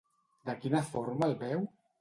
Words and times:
De 0.51 0.55
quina 0.63 0.81
forma 0.89 1.29
el 1.31 1.37
veu? 1.47 1.67